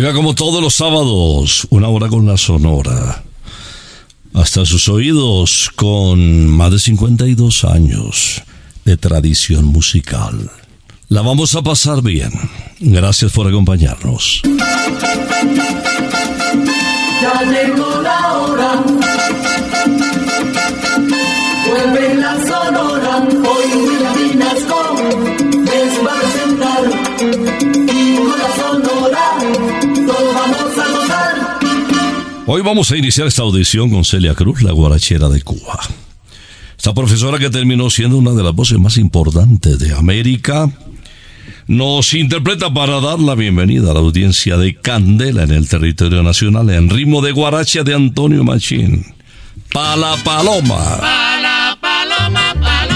Llega 0.00 0.14
como 0.14 0.34
todos 0.34 0.62
los 0.62 0.76
sábados, 0.76 1.66
una 1.68 1.88
hora 1.88 2.08
con 2.08 2.26
la 2.26 2.38
Sonora. 2.38 3.22
Hasta 4.32 4.64
sus 4.64 4.88
oídos 4.88 5.70
con 5.76 6.46
más 6.46 6.72
de 6.72 6.78
52 6.78 7.64
años 7.64 8.42
de 8.86 8.96
tradición 8.96 9.66
musical. 9.66 10.50
La 11.10 11.20
vamos 11.20 11.54
a 11.54 11.60
pasar 11.60 12.00
bien. 12.00 12.32
Gracias 12.78 13.30
por 13.32 13.46
acompañarnos. 13.46 14.40
Ya 17.20 17.42
llegó 17.52 18.00
la 18.00 18.38
hora. 18.38 18.82
Hoy 32.52 32.62
vamos 32.62 32.90
a 32.90 32.96
iniciar 32.96 33.28
esta 33.28 33.42
audición 33.42 33.90
con 33.90 34.04
Celia 34.04 34.34
Cruz, 34.34 34.62
la 34.62 34.72
guarachera 34.72 35.28
de 35.28 35.40
Cuba. 35.40 35.78
Esta 36.76 36.92
profesora 36.92 37.38
que 37.38 37.48
terminó 37.48 37.88
siendo 37.90 38.18
una 38.18 38.32
de 38.32 38.42
las 38.42 38.52
voces 38.52 38.76
más 38.76 38.96
importantes 38.96 39.78
de 39.78 39.94
América, 39.94 40.68
nos 41.68 42.12
interpreta 42.12 42.74
para 42.74 43.00
dar 43.00 43.20
la 43.20 43.36
bienvenida 43.36 43.92
a 43.92 43.94
la 43.94 44.00
audiencia 44.00 44.56
de 44.56 44.74
Candela 44.74 45.44
en 45.44 45.52
el 45.52 45.68
territorio 45.68 46.24
nacional 46.24 46.70
en 46.70 46.90
ritmo 46.90 47.22
de 47.22 47.30
guaracha 47.30 47.84
de 47.84 47.94
Antonio 47.94 48.42
Machín. 48.42 49.06
Pala 49.72 50.16
Paloma. 50.24 50.98
Pala 50.98 51.78
paloma, 51.80 52.52
paloma, 52.54 52.89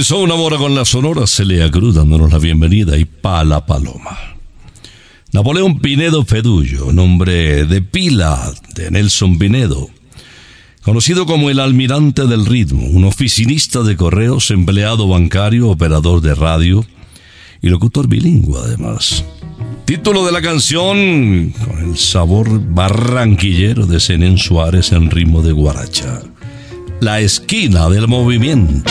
Comenzó 0.00 0.20
una 0.20 0.34
hora 0.36 0.56
con 0.56 0.74
la 0.74 0.86
sonora 0.86 1.26
Celia 1.26 1.70
Cruz 1.70 1.96
dándonos 1.96 2.32
la 2.32 2.38
bienvenida 2.38 2.96
y 2.96 3.04
Pala 3.04 3.66
Paloma. 3.66 4.18
Napoleón 5.30 5.78
Pinedo 5.78 6.24
Fedullo, 6.24 6.90
nombre 6.90 7.66
de 7.66 7.82
pila 7.82 8.50
de 8.74 8.90
Nelson 8.90 9.38
Pinedo, 9.38 9.90
conocido 10.80 11.26
como 11.26 11.50
el 11.50 11.60
almirante 11.60 12.26
del 12.26 12.46
ritmo, 12.46 12.86
un 12.86 13.04
oficinista 13.04 13.82
de 13.82 13.94
correos, 13.98 14.50
empleado 14.50 15.06
bancario, 15.06 15.68
operador 15.68 16.22
de 16.22 16.34
radio 16.34 16.82
y 17.60 17.68
locutor 17.68 18.08
bilingüe 18.08 18.58
además. 18.58 19.22
Título 19.84 20.24
de 20.24 20.32
la 20.32 20.40
canción 20.40 21.52
con 21.62 21.90
el 21.90 21.98
sabor 21.98 22.48
barranquillero 22.72 23.84
de 23.84 24.00
Zenén 24.00 24.38
Suárez 24.38 24.92
en 24.92 25.10
ritmo 25.10 25.42
de 25.42 25.52
guaracha. 25.52 26.22
La 27.02 27.20
esquina 27.20 27.90
del 27.90 28.08
movimiento. 28.08 28.90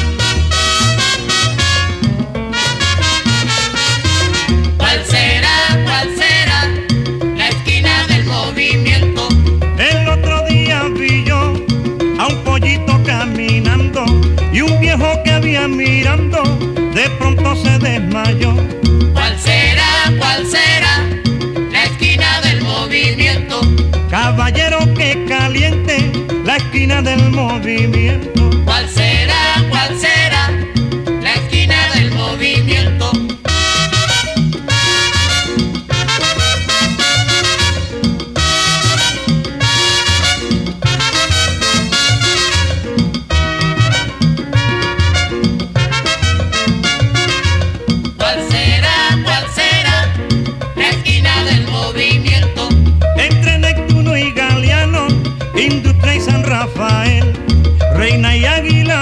Desmayó. 17.91 18.53
¿Cuál 19.13 19.37
será, 19.39 19.89
cuál 20.17 20.45
será 20.45 20.93
la 21.71 21.83
esquina 21.83 22.41
del 22.41 22.61
movimiento? 22.61 23.61
Caballero 24.09 24.79
que 24.93 25.25
caliente 25.27 26.11
la 26.45 26.57
esquina 26.57 27.01
del 27.01 27.31
movimiento. 27.31 28.40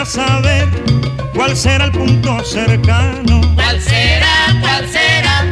Saber 0.10 0.68
cuál 1.36 1.56
será 1.56 1.86
el 1.86 1.92
punto 1.92 2.44
cercano. 2.44 3.42
¿Cuál 3.54 3.80
será, 3.80 4.58
cuál 4.60 4.89
será 4.89 5.46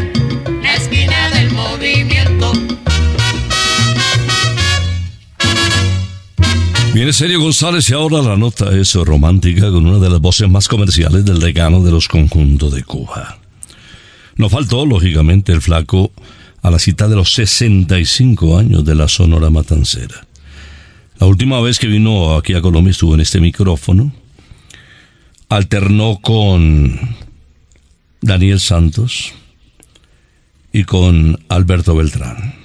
la 0.63 0.73
esquina 0.73 1.29
del 1.29 1.51
movimiento? 1.51 2.51
Viene 6.93 7.13
Sergio 7.13 7.39
González 7.39 7.87
y 7.91 7.93
ahora 7.93 8.23
la 8.23 8.35
nota 8.35 8.75
es 8.75 8.95
romántica 8.95 9.69
con 9.69 9.85
una 9.85 9.99
de 9.99 10.09
las 10.09 10.19
voces 10.19 10.49
más 10.49 10.67
comerciales 10.67 11.23
del 11.23 11.39
decano 11.39 11.83
de 11.83 11.91
los 11.91 12.07
conjuntos 12.07 12.73
de 12.73 12.83
Cuba. 12.83 13.37
No 14.37 14.49
faltó, 14.49 14.87
lógicamente, 14.87 15.51
el 15.51 15.61
flaco 15.61 16.11
a 16.63 16.71
la 16.71 16.79
cita 16.79 17.07
de 17.07 17.15
los 17.15 17.31
65 17.33 18.57
años 18.57 18.83
de 18.83 18.95
la 18.95 19.07
Sonora 19.07 19.51
Matancera. 19.51 20.25
La 21.19 21.27
última 21.27 21.61
vez 21.61 21.77
que 21.77 21.87
vino 21.87 22.35
aquí 22.35 22.55
a 22.55 22.61
Colombia 22.61 22.91
estuvo 22.91 23.13
en 23.13 23.21
este 23.21 23.39
micrófono. 23.39 24.11
Alternó 25.49 26.19
con 26.21 27.15
Daniel 28.19 28.59
Santos 28.59 29.33
y 30.73 30.83
con 30.83 31.39
Alberto 31.47 31.95
Beltrán. 31.95 32.55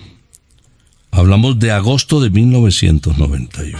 Hablamos 1.12 1.60
de 1.60 1.70
agosto 1.70 2.20
de 2.20 2.30
1991. 2.30 3.78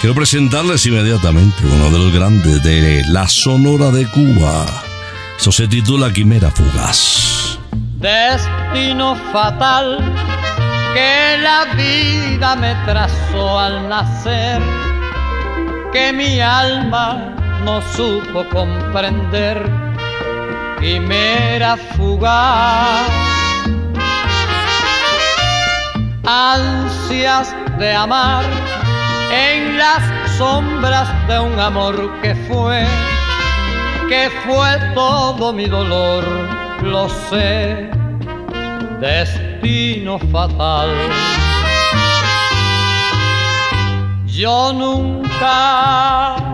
Quiero 0.00 0.14
presentarles 0.14 0.86
inmediatamente 0.86 1.56
uno 1.64 1.90
de 1.90 1.98
los 1.98 2.12
grandes 2.12 2.62
de 2.62 3.02
la 3.08 3.26
Sonora 3.26 3.90
de 3.90 4.06
Cuba. 4.06 4.64
Eso 5.36 5.50
se 5.50 5.66
titula 5.66 6.12
Quimera 6.12 6.52
Fugaz. 6.52 7.58
Destino 7.98 9.16
fatal 9.32 9.98
que 10.94 11.38
la 11.42 11.74
vida 11.74 12.54
me 12.54 12.74
trazó 12.84 13.58
al 13.58 13.88
nacer, 13.88 14.62
que 15.92 16.12
mi 16.12 16.38
alma 16.38 17.43
no 17.64 17.80
supo 17.96 18.44
comprender. 18.50 19.58
Quimera 20.80 21.76
fugaz, 21.96 23.10
ansias 26.26 27.54
de 27.78 27.94
amar 27.94 28.44
en 29.30 29.78
las 29.78 30.02
sombras 30.36 31.08
de 31.26 31.38
un 31.40 31.58
amor 31.58 31.96
que 32.20 32.34
fue, 32.48 32.84
que 34.10 34.30
fue 34.44 34.68
todo 34.94 35.52
mi 35.52 35.64
dolor, 35.66 36.24
lo 36.82 37.08
sé, 37.30 37.88
destino 39.00 40.18
fatal. 40.18 40.90
Yo 44.26 44.72
nunca 44.74 46.53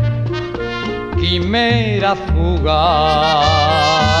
Quimera 1.21 2.15
fugaz. 2.15 4.20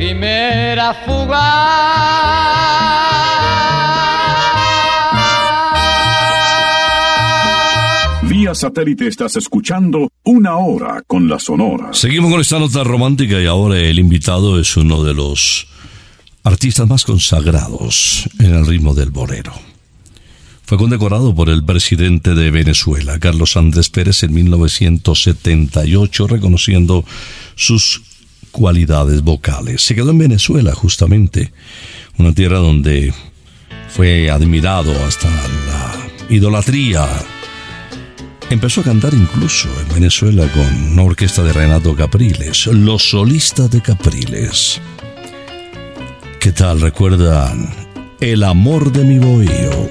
Quimera 0.00 0.94
fugaz. 1.04 1.40
Vía 8.22 8.54
satélite 8.54 9.08
estás 9.08 9.36
escuchando 9.36 10.08
una 10.24 10.56
hora 10.56 11.02
con 11.06 11.28
la 11.28 11.38
Sonora. 11.38 11.92
Seguimos 11.92 12.30
con 12.30 12.40
esta 12.40 12.58
nota 12.58 12.82
romántica 12.82 13.42
y 13.42 13.46
ahora 13.46 13.78
el 13.78 13.98
invitado 13.98 14.58
es 14.58 14.74
uno 14.78 15.04
de 15.04 15.12
los 15.12 15.66
artistas 16.44 16.88
más 16.88 17.04
consagrados 17.04 18.26
en 18.38 18.54
el 18.54 18.66
ritmo 18.66 18.94
del 18.94 19.10
bolero. 19.10 19.52
Fue 20.64 20.78
condecorado 20.78 21.34
por 21.34 21.50
el 21.50 21.62
presidente 21.62 22.34
de 22.34 22.50
Venezuela, 22.50 23.18
Carlos 23.18 23.58
Andrés 23.58 23.90
Pérez, 23.90 24.22
en 24.22 24.32
1978, 24.32 26.26
reconociendo 26.26 27.04
sus 27.54 28.09
cualidades 28.50 29.22
vocales. 29.22 29.82
Se 29.82 29.94
quedó 29.94 30.10
en 30.10 30.18
Venezuela, 30.18 30.74
justamente, 30.74 31.52
una 32.18 32.32
tierra 32.34 32.58
donde 32.58 33.12
fue 33.88 34.30
admirado 34.30 34.92
hasta 35.04 35.28
la 35.28 35.92
idolatría. 36.28 37.08
Empezó 38.50 38.80
a 38.80 38.84
cantar 38.84 39.14
incluso 39.14 39.68
en 39.80 39.94
Venezuela 39.94 40.46
con 40.52 40.92
una 40.92 41.02
orquesta 41.02 41.42
de 41.42 41.52
Renato 41.52 41.94
Capriles, 41.94 42.66
los 42.66 43.10
solistas 43.10 43.70
de 43.70 43.80
Capriles. 43.80 44.80
¿Qué 46.40 46.52
tal 46.52 46.80
recuerdan 46.80 47.68
El 48.18 48.42
amor 48.42 48.90
de 48.92 49.04
mi 49.04 49.18
bohío? 49.18 49.90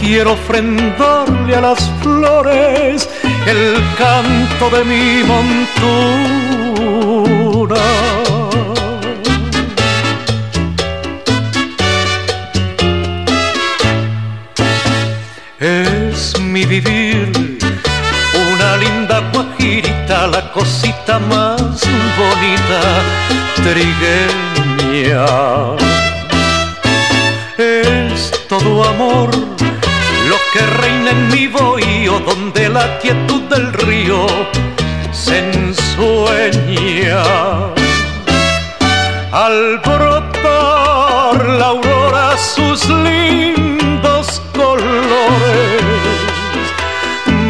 Quiero 0.02 0.34
ofrendarle 0.34 1.56
a 1.56 1.62
las 1.62 1.80
flores 2.02 3.08
el 3.46 3.78
canto 4.00 4.70
de 4.76 4.84
mi 4.84 5.24
montura. 5.24 6.52
Es 15.60 16.40
mi 16.40 16.66
vivir 16.66 17.60
una 18.54 18.78
linda 18.78 19.22
guajirita, 19.32 20.26
la 20.26 20.52
cosita 20.52 21.20
más 21.20 21.80
bonita, 22.18 22.82
trigueña. 23.64 25.26
Es 27.60 28.32
todo 28.48 28.84
amor 28.84 29.51
lo 30.32 30.38
que 30.54 30.62
reina 30.82 31.12
en 31.12 31.28
mi 31.28 31.48
bohío, 31.48 32.20
donde 32.20 32.70
la 32.70 32.86
quietud 33.00 33.42
del 33.54 33.74
río 33.74 34.26
se 35.12 35.40
ensueña. 35.40 37.22
Al 39.46 39.80
brotar 39.86 41.38
la 41.60 41.68
aurora 41.76 42.38
sus 42.38 42.80
lindos 42.88 44.42
colores, 44.56 45.84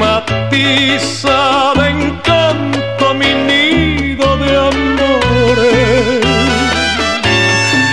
matiza 0.03 1.73
de 1.79 1.87
encanto 1.97 3.13
mi 3.13 3.31
nido 3.51 4.27
de 4.43 4.51
amores. 4.69 6.25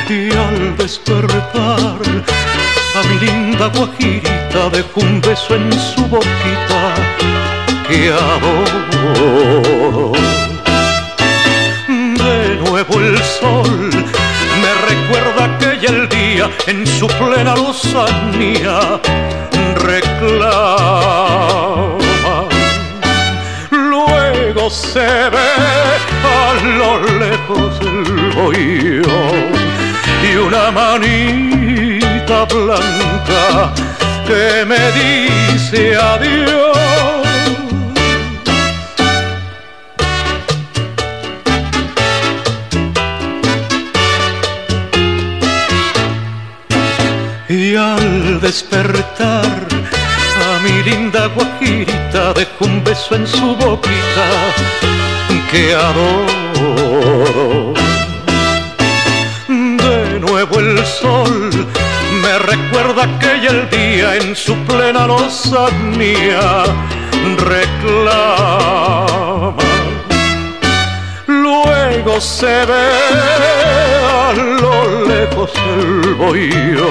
Y 0.09 0.21
al 0.47 0.76
despertar 0.78 1.99
mi 3.05 3.19
linda 3.26 3.67
guajirita 3.69 4.71
dejo 4.73 5.00
un 5.00 5.21
beso 5.21 5.55
en 5.55 5.73
su 5.73 6.05
boquita 6.07 6.95
que 7.87 8.12
adoro. 8.12 10.12
De 11.87 12.57
nuevo 12.57 13.00
el 13.00 13.19
sol 13.23 13.90
me 14.62 14.73
recuerda 14.90 15.45
aquel 15.45 16.09
día 16.09 16.50
en 16.67 16.87
su 16.87 17.07
plena 17.07 17.55
lozanía 17.55 19.00
reclama. 19.76 20.88
Luego 23.71 24.71
se 24.71 25.31
ve 25.35 25.50
a 26.25 26.55
lo 26.78 26.90
lejos 27.19 27.81
el 27.81 28.33
bohío 28.35 29.19
y 30.23 30.37
una 30.37 30.71
blanca 32.45 33.73
que 34.26 34.64
me 34.64 34.83
dice 34.92 35.97
adiós. 35.97 36.78
Y 47.49 47.75
al 47.76 48.40
despertar 48.40 49.66
a 50.47 50.59
mi 50.62 50.83
linda 50.83 51.28
guajirita 51.28 52.35
dejo 52.35 52.64
un 52.66 52.85
beso 52.85 53.14
en 53.14 53.26
su 53.26 53.57
boquita 53.57 54.28
que 55.50 55.75
adoro. 55.75 57.73
De 59.49 60.21
nuevo 60.21 60.61
el 60.61 60.85
sol 60.85 61.66
me 62.29 62.39
recuerda 62.41 63.05
aquel 63.05 63.71
día 63.71 64.17
en 64.17 64.37
su 64.37 64.55
plena 64.67 65.07
lozanía 65.07 66.65
reclama. 67.53 69.55
Luego 71.27 72.21
se 72.21 72.67
ve 72.71 72.89
a 74.27 74.33
lo 74.61 75.07
lejos 75.07 75.51
el 75.75 76.15
bohío 76.15 76.91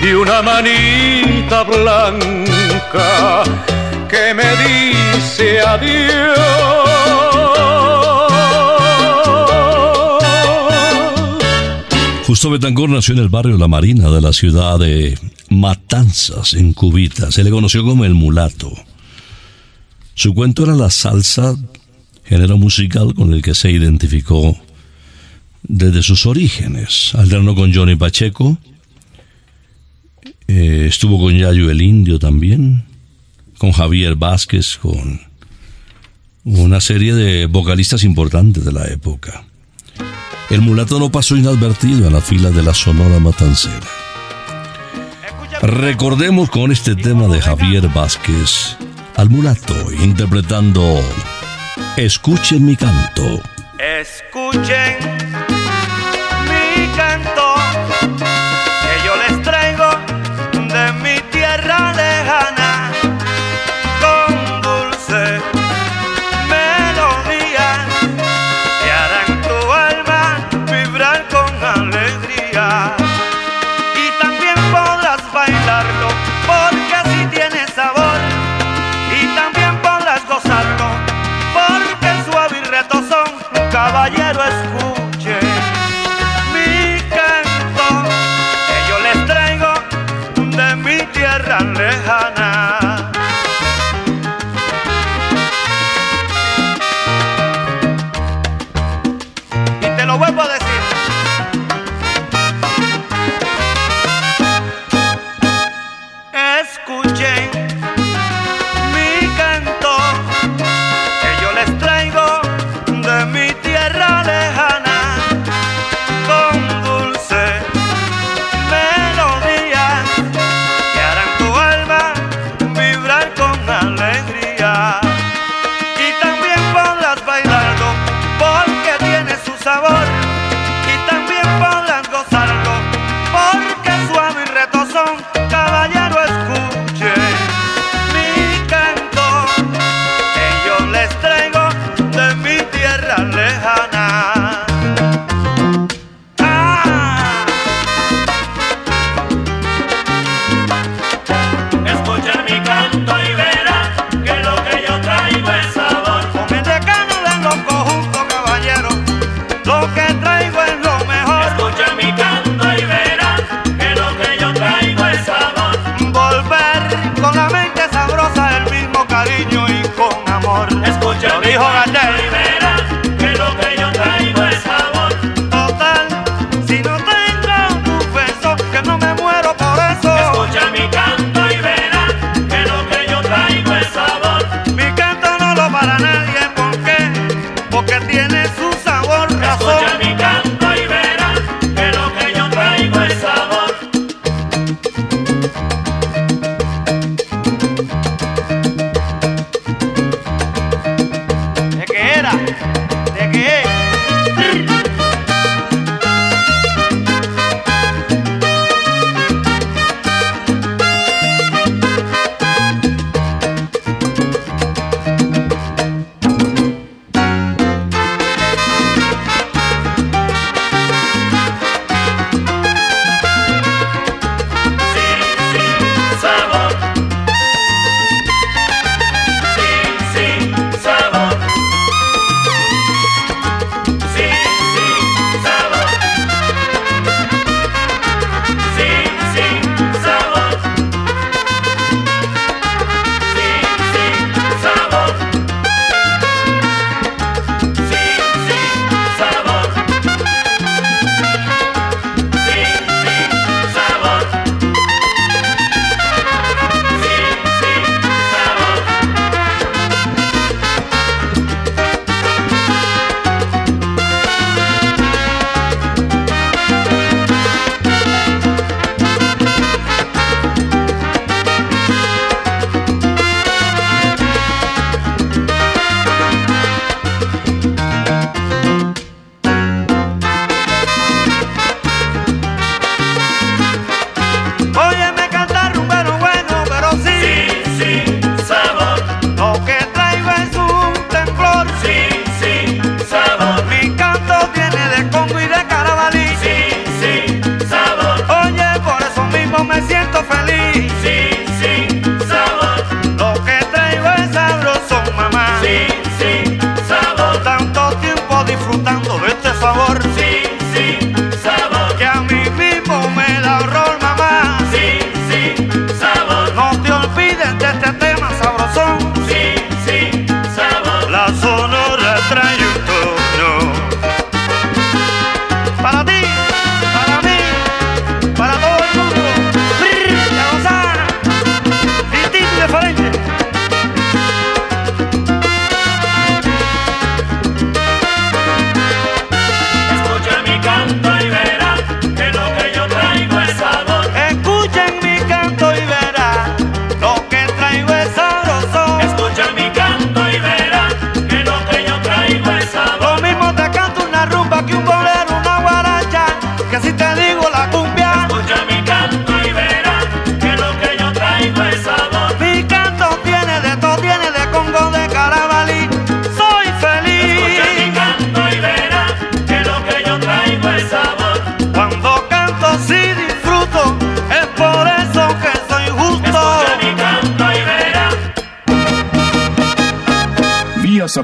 y 0.00 0.12
una 0.12 0.40
manita 0.40 1.62
blanca 1.64 3.42
que 4.08 4.32
me 4.32 4.48
dice 4.64 5.60
adiós. 5.60 7.25
Justo 12.26 12.50
Betancourt 12.50 12.92
nació 12.92 13.14
en 13.14 13.20
el 13.20 13.28
barrio 13.28 13.56
La 13.56 13.68
Marina 13.68 14.10
de 14.10 14.20
la 14.20 14.32
ciudad 14.32 14.80
de 14.80 15.16
Matanzas, 15.48 16.54
en 16.54 16.72
Cubita. 16.72 17.30
Se 17.30 17.44
le 17.44 17.52
conoció 17.52 17.84
como 17.84 18.04
el 18.04 18.14
mulato. 18.14 18.74
Su 20.14 20.34
cuento 20.34 20.64
era 20.64 20.74
la 20.74 20.90
salsa, 20.90 21.54
género 22.24 22.58
musical 22.58 23.14
con 23.14 23.32
el 23.32 23.42
que 23.42 23.54
se 23.54 23.70
identificó 23.70 24.58
desde 25.62 26.02
sus 26.02 26.26
orígenes. 26.26 27.14
Alternó 27.14 27.54
con 27.54 27.72
Johnny 27.72 27.94
Pacheco, 27.94 28.58
eh, 30.48 30.86
estuvo 30.88 31.20
con 31.20 31.38
Yayo 31.38 31.70
el 31.70 31.80
Indio 31.80 32.18
también, 32.18 32.86
con 33.56 33.70
Javier 33.70 34.16
Vázquez, 34.16 34.78
con 34.78 35.20
una 36.42 36.80
serie 36.80 37.14
de 37.14 37.46
vocalistas 37.46 38.02
importantes 38.02 38.64
de 38.64 38.72
la 38.72 38.84
época. 38.88 39.45
El 40.50 40.60
mulato 40.60 40.98
no 40.98 41.10
pasó 41.10 41.36
inadvertido 41.36 42.06
en 42.06 42.12
la 42.12 42.20
fila 42.20 42.50
de 42.50 42.62
la 42.62 42.72
Sonora 42.72 43.18
Matancera. 43.18 43.86
Recordemos 45.62 46.50
con 46.50 46.70
este 46.70 46.94
tema 46.94 47.26
de 47.26 47.40
Javier 47.40 47.88
Vázquez 47.88 48.76
al 49.16 49.30
mulato 49.30 49.74
interpretando 49.92 51.00
Escuchen 51.96 52.64
mi 52.64 52.76
canto. 52.76 53.40
Escuchen 53.78 55.35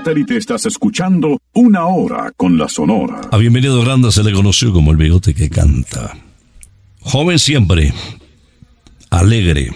satélite 0.02 0.36
estás 0.36 0.66
escuchando 0.66 1.40
Una 1.52 1.86
Hora 1.86 2.32
con 2.36 2.58
la 2.58 2.68
Sonora. 2.68 3.20
A 3.30 3.36
Bienvenido 3.36 3.80
Granda 3.82 4.10
se 4.10 4.24
le 4.24 4.32
conoció 4.32 4.72
como 4.72 4.90
el 4.90 4.96
bigote 4.96 5.32
que 5.32 5.48
canta. 5.48 6.16
Joven 7.02 7.38
siempre, 7.38 7.94
alegre, 9.10 9.72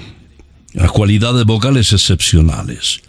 las 0.72 0.90
cualidades 0.90 1.44
vocales 1.44 1.92
excepcionales. 1.92 3.02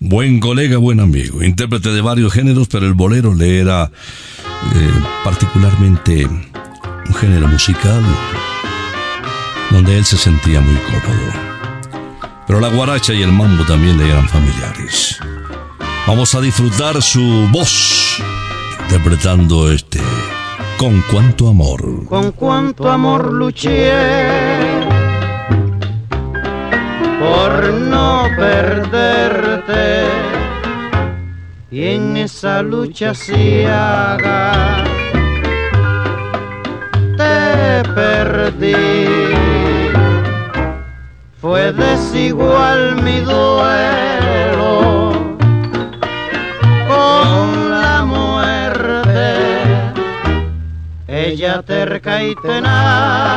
Buen 0.00 0.40
colega, 0.40 0.78
buen 0.78 0.98
amigo, 0.98 1.44
intérprete 1.44 1.90
de 1.90 2.00
varios 2.00 2.32
géneros, 2.32 2.66
pero 2.66 2.86
el 2.86 2.94
bolero 2.94 3.34
le 3.34 3.60
era 3.60 3.84
eh, 3.84 4.90
particularmente 5.22 6.26
un 6.26 7.14
género 7.14 7.46
musical 7.46 8.02
donde 9.70 9.96
él 9.96 10.04
se 10.04 10.16
sentía 10.16 10.60
muy 10.60 10.76
cómodo. 10.78 12.02
Pero 12.48 12.58
la 12.58 12.68
guaracha 12.68 13.14
y 13.14 13.22
el 13.22 13.30
mambo 13.30 13.64
también 13.64 13.96
le 13.96 14.08
eran 14.10 14.28
familiares. 14.28 15.20
Vamos 16.06 16.34
a 16.34 16.40
disfrutar 16.42 17.00
su 17.00 17.48
voz 17.50 18.22
interpretando 18.82 19.72
este 19.72 20.00
Con 20.76 21.02
cuánto 21.10 21.48
amor. 21.48 22.04
Con 22.06 22.30
cuánto 22.32 22.90
amor 22.90 23.32
luché 23.32 23.90
por 27.18 27.72
no 27.72 28.28
perderte 28.36 30.04
y 31.70 31.84
en 31.84 32.18
esa 32.18 32.60
lucha 32.60 33.14
ciega 33.14 34.84
te 37.16 37.82
perdí. 37.94 38.74
Fue 41.40 41.72
desigual 41.72 43.02
mi 43.02 43.20
duelo 43.20 44.13
ella 51.34 51.62
terca 51.62 52.22
y 52.22 52.32
tenaz 52.36 53.34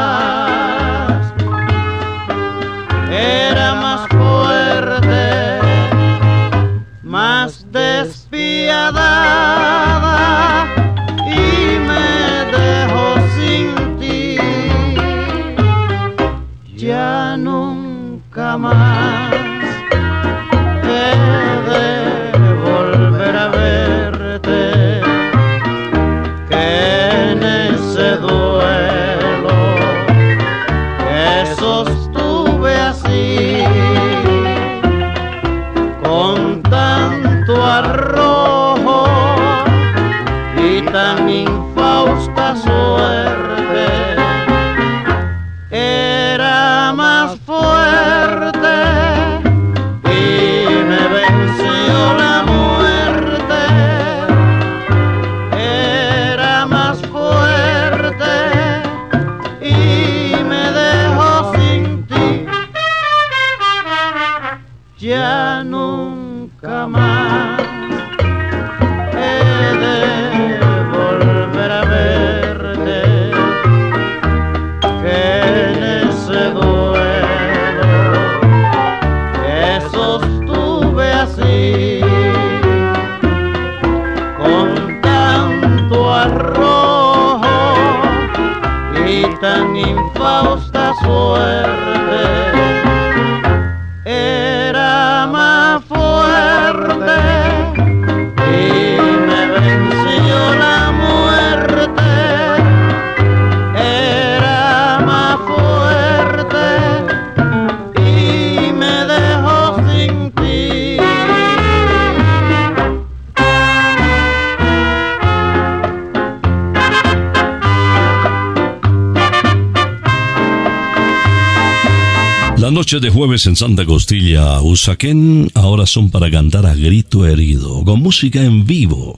Las 122.67 122.73
noches 122.73 122.99
de 122.99 123.10
jueves 123.10 123.45
en 123.45 123.56
Santa 123.56 123.86
Costilla, 123.86 124.60
Usaquén, 124.60 125.49
ahora 125.53 125.86
son 125.86 126.10
para 126.10 126.30
cantar 126.30 126.65
a 126.65 126.75
grito 126.75 127.25
herido, 127.25 127.82
con 127.86 128.01
música 128.01 128.43
en 128.43 128.65
vivo, 128.65 129.17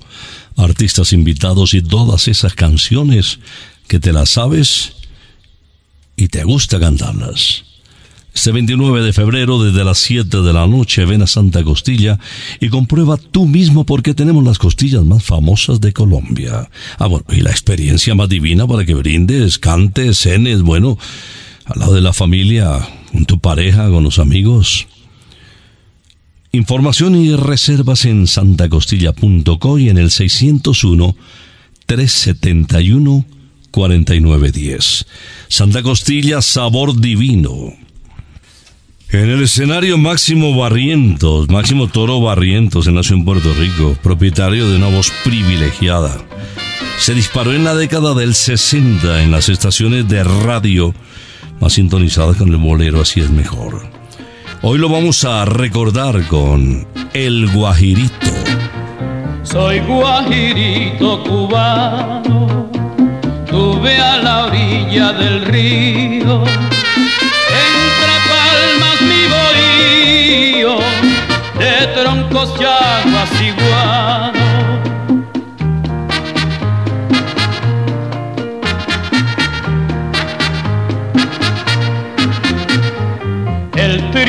artistas 0.56 1.14
invitados 1.14 1.74
y 1.74 1.82
todas 1.82 2.28
esas 2.28 2.54
canciones 2.54 3.40
que 3.88 4.00
te 4.00 4.14
las 4.14 4.30
sabes 4.30 4.94
y 6.16 6.28
te 6.28 6.44
gusta 6.44 6.80
cantarlas. 6.80 7.64
Este 8.36 8.52
29 8.52 9.02
de 9.02 9.14
febrero, 9.14 9.64
desde 9.64 9.84
las 9.84 9.98
7 9.98 10.42
de 10.44 10.54
la 10.54 10.68
noche, 10.68 11.06
ven 11.06 11.24
a 11.24 11.28
Santa 11.28 11.64
Costilla 11.64 12.20
y 12.60 12.70
comprueba 12.70 13.18
tú 13.18 13.48
mismo 13.48 13.84
por 13.84 14.04
qué 14.04 14.14
tenemos 14.14 14.44
las 14.44 14.60
costillas 14.60 15.04
más 15.06 15.24
famosas 15.24 15.82
de 15.82 15.92
Colombia. 15.92 16.70
Ah, 17.00 17.08
bueno, 17.08 17.26
y 17.32 17.42
la 17.42 17.50
experiencia 17.50 18.14
más 18.14 18.30
divina 18.30 18.68
para 18.68 18.86
que 18.86 18.94
brindes, 18.94 19.58
cantes, 19.58 20.20
cenes, 20.20 20.62
bueno, 20.62 21.00
al 21.66 21.80
lado 21.80 21.96
de 21.96 22.02
la 22.02 22.14
familia, 22.14 22.88
con 23.12 23.26
tu 23.26 23.40
pareja, 23.40 23.90
con 23.90 24.04
los 24.04 24.20
amigos. 24.20 24.88
Información 26.52 27.16
y 27.16 27.36
reservas 27.36 28.06
en 28.06 28.26
santacostilla.co 28.26 29.78
y 29.78 29.90
en 29.90 29.98
el 29.98 30.10
601 30.10 31.16
371 31.86 33.26
4910. 33.72 35.06
Santa 35.48 35.84
Costilla, 35.84 36.42
sabor 36.42 37.00
divino. 37.00 37.74
En 39.12 39.30
el 39.30 39.42
escenario 39.44 39.98
Máximo 39.98 40.56
Barrientos, 40.56 41.50
Máximo 41.50 41.88
Toro 41.88 42.22
Barrientos, 42.22 42.86
en 42.88 42.96
nació 42.96 43.16
en 43.16 43.26
Puerto 43.26 43.54
Rico, 43.56 43.98
propietario 44.04 44.70
de 44.70 44.78
una 44.78 44.88
voz 44.88 45.12
privilegiada. 45.24 46.16
Se 47.00 47.16
disparó 47.16 47.54
en 47.54 47.64
la 47.64 47.74
década 47.74 48.14
del 48.14 48.36
60 48.36 49.24
en 49.24 49.32
las 49.32 49.50
estaciones 49.50 50.08
de 50.08 50.24
radio 50.24 50.94
más 51.60 51.74
sintonizadas 51.74 52.38
con 52.38 52.50
el 52.50 52.58
bolero, 52.58 53.02
así 53.02 53.20
es 53.20 53.30
mejor. 53.30 53.82
Hoy 54.62 54.78
lo 54.78 54.90
vamos 54.90 55.24
a 55.24 55.46
recordar 55.46 56.28
con 56.28 56.88
El 57.14 57.50
Guajirito. 57.52 58.32
Soy 59.44 59.80
guajirito 59.80 61.24
cubano, 61.24 62.70
tuve 63.50 63.98
a 63.98 64.18
la 64.18 64.46
orilla 64.46 65.12
del 65.14 65.46
río, 65.46 66.44
entre 66.44 68.16
palmas 68.30 69.02
mi 69.02 69.24
bohío, 69.34 70.78
de 71.58 71.88
troncos 71.96 72.54
llamas 72.60 73.32
iguanos. 73.42 74.30
El 74.34 74.39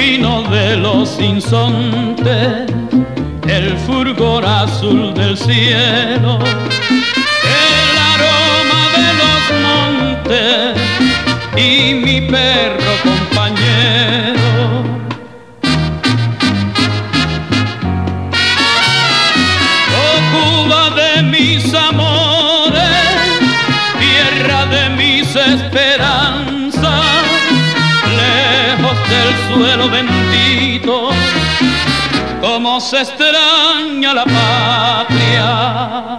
trino 0.00 0.42
de 0.44 0.78
los 0.78 1.20
insontes 1.20 2.72
el 3.46 3.76
fulgor 3.86 4.42
azul 4.46 5.12
del 5.12 5.36
cielo, 5.36 6.38
el 7.60 7.92
aroma 8.14 8.82
de 8.96 9.08
los 9.22 9.42
montes 9.66 10.76
y 11.54 11.92
mi 11.92 12.22
perro 12.22 12.89
se 32.90 33.02
extraña 33.02 34.12
la 34.12 34.24
patria. 34.24 36.09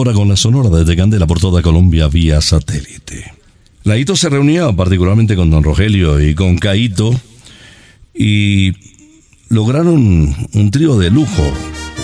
Con 0.00 0.28
la 0.30 0.36
Sonora 0.36 0.70
desde 0.70 0.96
Candela 0.96 1.26
por 1.26 1.40
toda 1.40 1.60
Colombia 1.60 2.08
vía 2.08 2.40
satélite. 2.40 3.34
Laito 3.84 4.16
se 4.16 4.30
reunía 4.30 4.72
particularmente 4.72 5.36
con 5.36 5.50
don 5.50 5.62
Rogelio 5.62 6.18
y 6.26 6.34
con 6.34 6.56
Caito 6.56 7.14
y 8.14 8.72
lograron 9.50 10.34
un 10.54 10.70
trío 10.70 10.96
de 10.96 11.10
lujo 11.10 11.44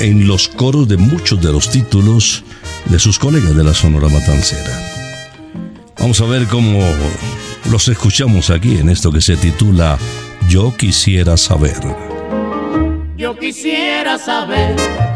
en 0.01 0.29
los 0.29 0.49
coros 0.49 0.89
de 0.89 0.99
muchos 0.99 1.41
de 1.41 1.51
los 1.51 1.71
títulos 1.71 2.45
de 2.85 2.99
sus 2.99 3.19
colegas 3.19 3.57
de 3.57 3.65
la 3.65 3.73
Sonora 3.73 4.09
Matancera. 4.09 4.79
Vamos 5.99 6.21
a 6.21 6.27
ver 6.27 6.47
cómo 6.49 6.81
los 7.71 7.89
escuchamos 7.89 8.51
aquí 8.51 8.77
en 8.77 8.91
esto 8.91 9.11
que 9.11 9.23
se 9.23 9.39
titula 9.39 9.99
Yo 10.51 10.77
quisiera 10.77 11.39
saber. 11.39 11.81
Yo 13.17 13.39
quisiera 13.39 14.19
saber 14.19 15.16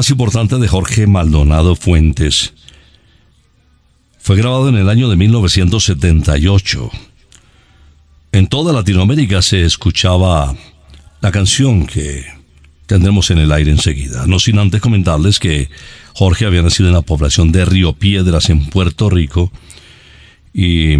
más 0.00 0.08
importante 0.08 0.56
de 0.56 0.66
Jorge 0.66 1.06
Maldonado 1.06 1.76
Fuentes 1.76 2.54
fue 4.18 4.34
grabado 4.34 4.70
en 4.70 4.76
el 4.76 4.88
año 4.88 5.10
de 5.10 5.16
1978. 5.16 6.90
En 8.32 8.46
toda 8.46 8.72
Latinoamérica 8.72 9.42
se 9.42 9.62
escuchaba 9.62 10.56
la 11.20 11.30
canción 11.30 11.86
que 11.86 12.24
tendremos 12.86 13.30
en 13.30 13.40
el 13.40 13.52
aire 13.52 13.72
enseguida. 13.72 14.26
No 14.26 14.38
sin 14.38 14.58
antes 14.58 14.80
comentarles 14.80 15.38
que 15.38 15.68
Jorge 16.14 16.46
había 16.46 16.62
nacido 16.62 16.88
en 16.88 16.94
la 16.94 17.02
población 17.02 17.52
de 17.52 17.66
Río 17.66 17.92
Piedras, 17.92 18.48
en 18.48 18.70
Puerto 18.70 19.10
Rico, 19.10 19.52
y 20.54 20.94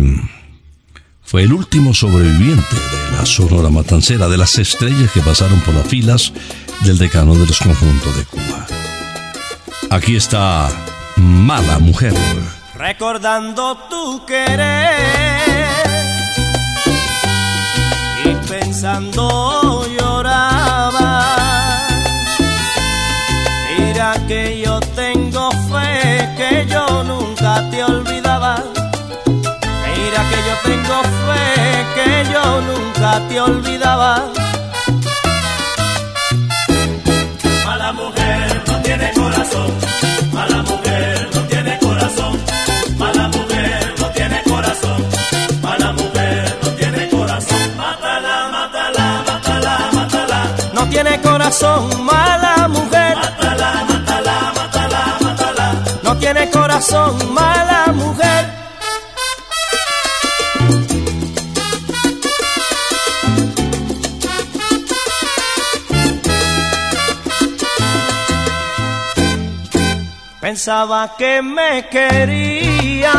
fue 1.22 1.44
el 1.44 1.54
último 1.54 1.94
sobreviviente 1.94 2.76
de 2.76 3.16
la 3.16 3.24
Sonora 3.24 3.70
Matancera, 3.70 4.28
de 4.28 4.36
las 4.36 4.58
estrellas 4.58 5.10
que 5.10 5.22
pasaron 5.22 5.58
por 5.60 5.74
las 5.74 5.88
filas 5.88 6.34
del 6.84 6.98
decano 6.98 7.34
de 7.34 7.46
los 7.46 7.58
conjuntos 7.60 8.14
de 8.14 8.24
Cuba. 8.24 8.59
Aquí 9.92 10.14
está 10.14 10.68
Mala 11.16 11.80
Mujer. 11.80 12.14
Recordando 12.76 13.76
tu 13.90 14.24
querer 14.24 14.94
y 18.24 18.34
pensando 18.48 19.84
lloraba. 19.98 21.26
Mira 23.68 24.14
que 24.28 24.62
yo 24.64 24.78
tengo 24.94 25.50
fe 25.50 26.28
que 26.36 26.66
yo 26.70 27.02
nunca 27.02 27.68
te 27.70 27.82
olvidaba. 27.82 28.62
Mira 29.26 30.20
que 30.30 30.38
yo 30.48 30.54
tengo 30.70 31.02
fe 31.26 31.44
que 31.96 32.32
yo 32.32 32.60
nunca 32.60 33.28
te 33.28 33.40
olvidaba. 33.40 34.30
Corazón, 39.50 40.32
mala 40.32 40.62
mujer 40.62 41.30
no 41.34 41.40
tiene 41.42 41.78
corazón, 41.78 42.38
mala 42.96 43.28
mujer 43.28 43.94
no 43.98 44.06
tiene 44.10 44.42
corazón, 44.44 45.06
mala 45.62 45.92
mujer 45.92 46.58
no 46.62 46.68
tiene 46.70 47.08
corazón. 47.08 47.76
Mátala, 47.76 48.48
mátala, 48.52 49.24
mátala, 49.26 49.90
mátala. 49.92 50.56
No 50.72 50.88
tiene 50.88 51.20
corazón, 51.20 52.04
mala 52.04 52.68
mujer. 52.68 53.16
Mátala, 53.16 53.84
mátala, 53.88 54.52
mátala, 54.56 55.18
mátala. 55.20 55.74
No 56.02 56.16
tiene 56.16 56.50
corazón, 56.50 57.34
mala 57.34 57.92
mujer. 57.92 58.59
Pensaba 70.50 71.14
que 71.16 71.40
me 71.40 71.86
quería 71.86 73.12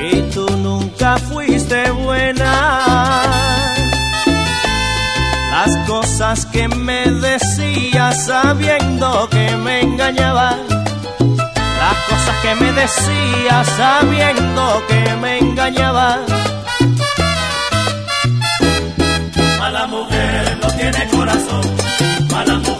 y 0.00 0.22
tú 0.32 0.46
nunca 0.58 1.18
fuiste 1.18 1.90
buena. 1.90 3.24
Las 5.50 5.76
cosas 5.88 6.46
que 6.46 6.68
me 6.68 7.10
decías 7.10 8.26
sabiendo 8.26 9.28
que 9.28 9.56
me 9.56 9.80
engañaba. 9.80 10.56
Las 11.80 11.96
cosas 12.08 12.36
que 12.40 12.54
me 12.54 12.72
decías 12.72 13.66
sabiendo 13.76 14.84
que 14.86 15.16
me 15.20 15.38
engañaba. 15.38 16.20
Mala 19.58 19.86
mujer 19.88 20.58
no 20.62 20.68
tiene 20.74 21.08
corazón, 21.08 21.64
mala 22.30 22.54
mujer 22.54 22.79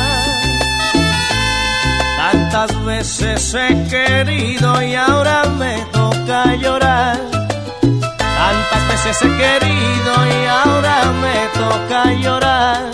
Tantas 2.61 2.85
veces 2.85 3.55
he 3.55 3.87
querido 3.89 4.83
y 4.83 4.93
ahora 4.93 5.41
me 5.57 5.83
toca 5.91 6.53
llorar. 6.57 7.17
Tantas 7.81 8.87
veces 8.87 9.19
he 9.23 9.29
querido 9.29 10.13
y 10.27 10.45
ahora 10.45 11.11
me 11.23 11.59
toca 11.59 12.13
llorar. 12.21 12.91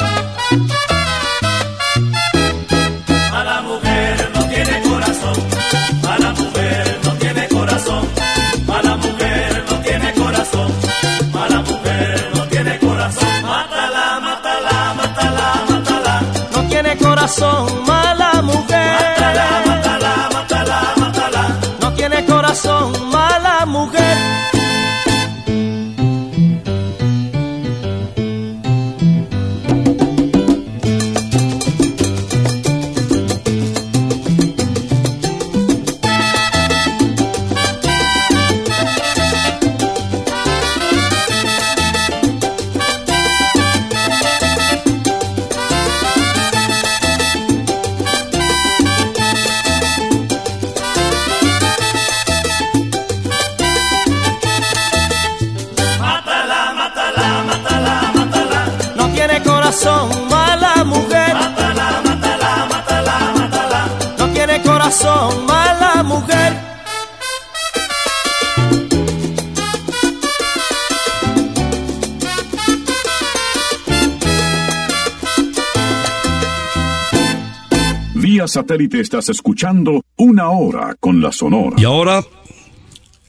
Satélite 78.47 78.99
estás 78.99 79.29
escuchando 79.29 80.03
Una 80.15 80.49
Hora 80.49 80.95
con 80.99 81.21
la 81.21 81.31
Sonora. 81.31 81.75
Y 81.77 81.83
ahora, 81.83 82.23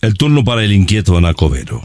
el 0.01 0.15
turno 0.15 0.45
para 0.45 0.65
el 0.65 0.73
inquieto 0.73 1.17
Anacobero. 1.17 1.83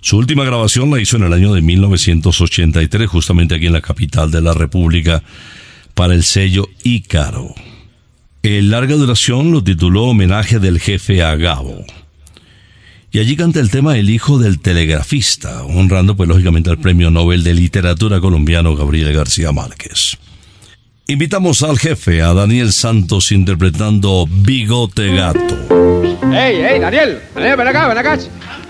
Su 0.00 0.18
última 0.18 0.44
grabación 0.44 0.90
la 0.90 1.00
hizo 1.00 1.16
en 1.16 1.22
el 1.22 1.32
año 1.32 1.54
de 1.54 1.62
1983, 1.62 3.08
justamente 3.08 3.54
aquí 3.54 3.66
en 3.66 3.72
la 3.72 3.80
capital 3.80 4.30
de 4.30 4.40
la 4.40 4.52
República, 4.52 5.22
para 5.94 6.14
el 6.14 6.24
sello 6.24 6.68
Ícaro. 6.82 7.54
El 8.42 8.70
larga 8.70 8.96
duración 8.96 9.52
lo 9.52 9.62
tituló 9.62 10.06
Homenaje 10.06 10.58
del 10.58 10.80
jefe 10.80 11.22
a 11.22 11.36
Gabo. 11.36 11.84
Y 13.12 13.18
allí 13.18 13.36
canta 13.36 13.60
el 13.60 13.70
tema 13.70 13.96
El 13.96 14.10
hijo 14.10 14.38
del 14.38 14.58
telegrafista, 14.58 15.62
honrando 15.62 16.16
pues 16.16 16.28
lógicamente 16.28 16.70
al 16.70 16.78
premio 16.78 17.10
Nobel 17.10 17.44
de 17.44 17.54
Literatura 17.54 18.20
colombiano 18.20 18.74
Gabriel 18.74 19.12
García 19.12 19.52
Márquez. 19.52 20.18
Invitamos 21.08 21.62
al 21.64 21.78
jefe, 21.78 22.22
a 22.22 22.32
Daniel 22.32 22.72
Santos, 22.72 23.32
interpretando 23.32 24.24
Bigote 24.28 25.14
Gato. 25.14 25.58
¡Ey, 26.32 26.62
ey, 26.62 26.78
Daniel! 26.78 27.20
Daniel, 27.34 27.56
ven 27.56 27.68
acá, 27.68 27.88
ven 27.88 27.98
acá. 27.98 28.18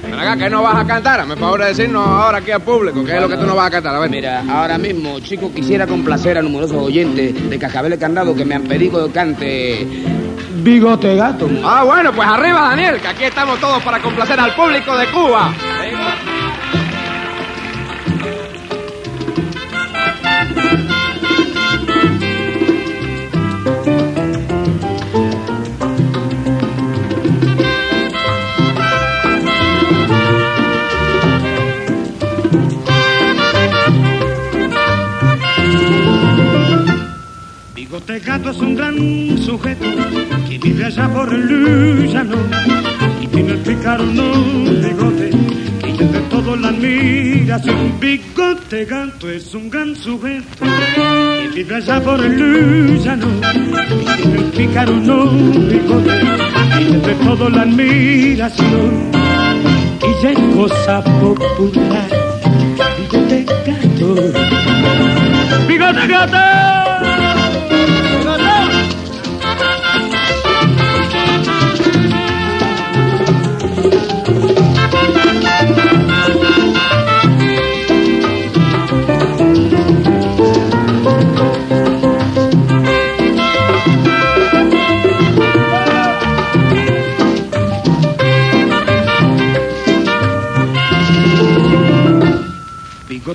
Ven 0.03 0.15
acá, 0.15 0.37
que 0.39 0.49
no 0.51 0.63
vas 0.63 0.77
a 0.77 0.87
cantar. 0.87 1.21
Hazme 1.21 1.37
favor 1.37 1.61
de 1.61 1.67
decirnos 1.69 2.07
ahora 2.07 2.39
aquí 2.39 2.51
al 2.51 2.63
público 2.63 3.05
qué 3.05 3.17
es 3.17 3.21
lo 3.21 3.29
que 3.29 3.37
tú 3.37 3.45
no 3.45 3.55
vas 3.55 3.67
a 3.67 3.71
cantar. 3.71 3.95
A 3.95 4.01
ver. 4.01 4.11
Mira, 4.11 4.45
ahora 4.51 4.79
mismo, 4.79 5.21
chicos, 5.21 5.53
quisiera 5.55 5.87
complacer 5.87 6.39
a 6.39 6.43
numerosos 6.43 6.79
oyentes 6.79 7.51
de 7.51 7.59
Cascabel 7.59 7.99
Candado 7.99 8.35
que 8.35 8.47
me 8.47 8.55
han 8.55 8.63
pedido 8.63 9.07
que 9.07 9.13
cante 9.13 9.87
Bigote 10.63 11.15
Gato. 11.15 11.51
Ah, 11.63 11.85
bueno, 11.85 12.13
pues 12.15 12.27
arriba, 12.27 12.63
Daniel, 12.63 12.99
que 13.01 13.09
aquí 13.09 13.25
estamos 13.25 13.61
todos 13.61 13.83
para 13.83 14.01
complacer 14.01 14.41
al 14.41 14.55
público 14.55 14.97
de 14.97 15.07
Cuba. 15.09 15.55
Que 40.49 40.57
vive 40.57 40.87
allá 40.87 41.13
por 41.13 41.33
el 41.35 42.11
llano 42.11 42.37
y 43.21 43.27
tiene 43.27 43.53
el 43.53 43.59
pícaro 43.59 44.05
no 44.05 44.33
bigote 44.81 45.31
que 45.99 46.05
de 46.07 46.21
todo 46.31 46.57
la 46.57 46.69
admiración. 46.69 48.01
Bigote 48.01 48.87
gato 48.87 49.29
es 49.29 49.55
un 49.55 49.69
gran 49.69 49.95
sujeto 49.95 50.65
que 51.43 51.49
vive 51.55 51.77
allá 51.77 52.01
por 52.01 52.25
el 52.25 52.99
llano 52.99 53.27
y 53.29 54.23
tiene 54.23 54.39
el 54.39 54.45
pícaro 54.53 54.97
no 54.97 55.27
bigote 55.27 56.21
que 56.79 56.97
de 56.97 57.15
todo 57.27 57.51
la 57.51 57.63
admiración. 57.63 59.11
Y 60.01 60.27
es 60.27 60.39
cosa 60.57 61.05
popular, 61.05 62.09
bigote 62.99 63.45
gato. 63.67 64.15
¡Bigote 65.69 66.07
gato! 66.07 66.92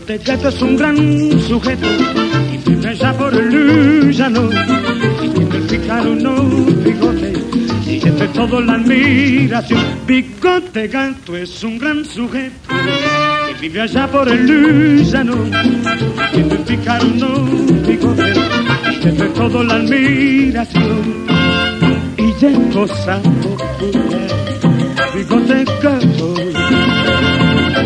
Bigote 0.07 0.23
gato 0.23 0.47
es 0.47 0.61
un 0.61 0.77
gran 0.77 1.41
sujeto 1.41 1.87
y 2.53 2.57
por 3.17 3.35
el 3.35 4.13
llano 4.13 4.49
y 5.21 5.29
tiene 5.33 5.55
el 5.57 5.63
pícaro 5.63 6.15
no 6.15 6.43
bigote 6.45 7.33
y 7.85 8.07
entre 8.07 8.27
todo 8.29 8.61
la 8.61 8.75
admiración. 8.75 9.81
Bigote 10.07 10.87
gato 10.87 11.35
es 11.35 11.61
un 11.61 11.77
gran 11.77 12.05
sujeto 12.05 12.69
que 13.47 13.61
vive 13.63 13.81
allá 13.81 14.07
por 14.07 14.29
el 14.29 15.03
llano 15.03 15.35
y 15.45 16.31
tiene 16.31 16.55
pícaro 16.55 17.07
no 17.07 17.43
bigote 17.85 18.33
y 19.03 19.07
entre 19.09 19.27
todo 19.27 19.61
la 19.61 19.73
admiración. 19.73 21.25
Y 22.15 22.33
ya 22.39 22.49
es 22.49 22.73
cosa 22.73 23.21
bigote 25.13 25.65
gato 25.83 26.33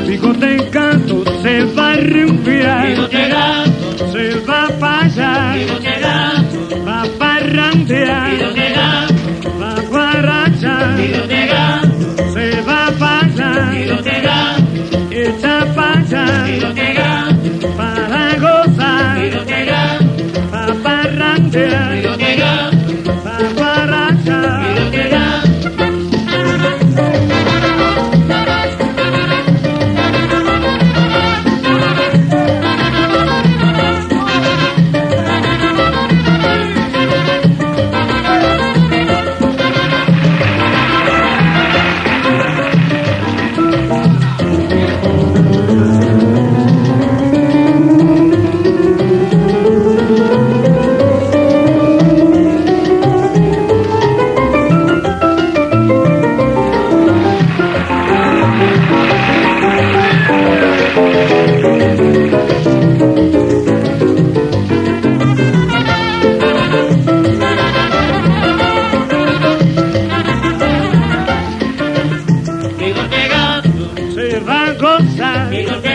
bigote 0.08 0.70
gato 0.72 1.01
se 1.42 1.64
va 1.76 1.92
a 1.92 1.96
rumbear. 1.96 2.96
Se 4.12 4.26
va. 4.46 5.54
Bigote 5.56 6.00
gato. 6.00 6.60
Va 6.86 7.02
a 7.02 7.06
parrandear. 7.20 8.32
Va 9.60 9.72
a 9.72 9.82
guarachar. 9.90 10.98
Se 12.34 12.62
va 12.68 12.80
allá. 13.20 13.52
Bigote 13.72 14.18
gato. 14.22 15.12
Echa 15.12 15.58
para 17.78 18.24
gozar. 18.44 19.16
Va 20.52 20.62
a 20.66 20.74
parrandear. 20.84 22.01
Va 75.20 75.91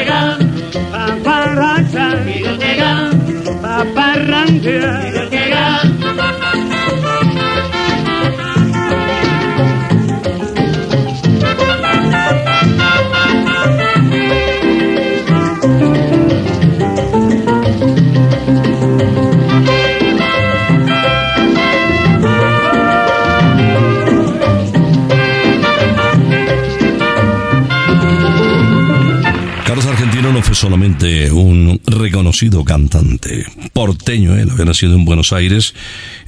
cantante 32.65 33.47
porteño, 33.73 34.37
él 34.37 34.51
había 34.51 34.65
nacido 34.65 34.95
en 34.95 35.05
Buenos 35.05 35.33
Aires 35.33 35.75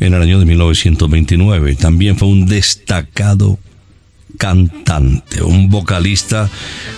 en 0.00 0.14
el 0.14 0.22
año 0.22 0.38
de 0.38 0.44
1929, 0.44 1.76
también 1.76 2.16
fue 2.16 2.28
un 2.28 2.46
destacado 2.46 3.58
cantante, 4.38 5.42
un 5.42 5.68
vocalista 5.68 6.48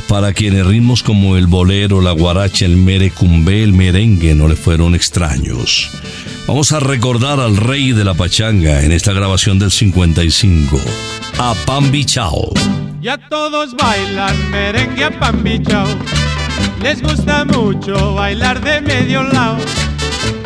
para 0.09 0.33
quienes 0.33 0.67
ritmos 0.67 1.03
como 1.03 1.37
el 1.37 1.47
bolero, 1.47 2.01
la 2.01 2.13
guaracha, 2.13 2.67
el 2.67 2.77
merecumbe, 2.77 3.63
el 3.63 3.73
merengue 3.73 4.35
no 4.35 4.49
le 4.49 4.57
fueron 4.57 4.95
extraños. 4.95 5.91
Vamos 6.47 6.73
a 6.73 6.81
recordar 6.81 7.41
al 7.41 7.57
rey 7.57 7.93
de 7.93 8.05
la 8.05 8.15
pachanga 8.15 8.83
en 8.83 8.93
esta 8.93 9.13
grabación 9.13 9.59
del 9.59 9.71
55, 9.71 10.81
a 11.39 11.55
Pambi 11.65 12.05
Chao. 12.05 12.53
Ya 13.01 13.17
todos 13.17 13.75
bailan 13.77 14.51
merengue 14.51 15.05
a 15.05 15.11
pambichao. 15.19 15.87
Les 16.83 17.03
gusta 17.03 17.45
mucho 17.45 18.15
bailar 18.15 18.61
de 18.61 18.81
medio 18.81 19.23
lado. 19.23 19.59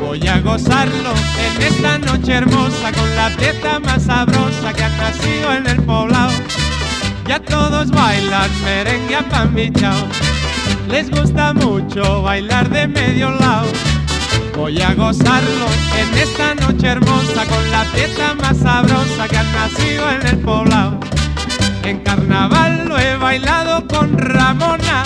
Voy 0.00 0.26
a 0.26 0.40
gozarlo 0.40 1.12
en 1.38 1.62
esta 1.62 1.98
noche 1.98 2.32
hermosa 2.32 2.92
con 2.92 3.16
la 3.16 3.30
fiesta 3.30 3.78
más 3.78 4.04
sabrosa 4.04 4.72
que 4.72 4.84
ha 4.84 4.88
nacido 4.90 5.52
en 5.52 5.66
el 5.66 5.82
poblado. 5.82 6.32
Ya 7.26 7.40
todos 7.40 7.90
bailan 7.90 8.50
merengue 8.64 9.16
a 9.16 9.28
pambichao. 9.28 10.06
Les 10.88 11.10
gusta 11.10 11.52
mucho 11.54 12.22
bailar 12.22 12.68
de 12.68 12.88
medio 12.88 13.30
lado. 13.30 13.68
Voy 14.56 14.80
a 14.80 14.94
gozarlo 14.94 15.66
en 15.96 16.18
esta 16.18 16.54
noche 16.54 16.86
hermosa 16.86 17.46
con 17.46 17.70
la 17.70 17.84
fiesta 17.86 18.34
más 18.34 18.58
sabrosa 18.58 19.28
que 19.28 19.38
ha 19.38 19.42
nacido 19.44 20.10
en 20.10 20.26
el 20.26 20.38
poblado. 20.38 20.98
En 21.84 22.00
carnaval 22.00 22.88
lo 22.88 22.98
he 22.98 23.16
bailado 23.16 23.86
con 23.86 24.16
Ramona, 24.16 25.02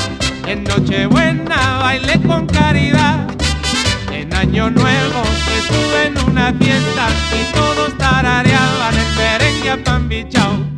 en 0.49 0.64
Nochebuena 0.64 1.78
bailé 1.80 2.20
con 2.22 2.46
Caridad. 2.46 3.28
En 4.11 4.32
Año 4.34 4.70
Nuevo 4.70 5.22
estuve 5.59 6.07
en 6.07 6.30
una 6.30 6.53
fiesta 6.55 7.09
y 7.38 7.53
todos 7.53 7.96
tarareaban 7.99 8.94
el 8.94 9.16
merengue 9.16 9.70
a 9.70 9.84
pambichao. 9.84 10.55
A 10.55 10.78